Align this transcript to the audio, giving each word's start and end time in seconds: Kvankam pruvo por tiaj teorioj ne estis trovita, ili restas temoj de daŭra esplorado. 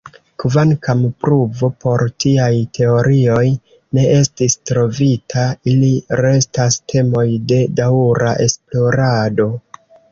Kvankam 0.43 1.03
pruvo 1.25 1.69
por 1.83 2.03
tiaj 2.25 2.47
teorioj 2.79 3.45
ne 3.99 4.07
estis 4.17 4.59
trovita, 4.71 5.47
ili 5.75 5.93
restas 6.25 6.83
temoj 6.95 7.29
de 7.55 7.65
daŭra 7.83 8.35
esplorado. 8.51 9.51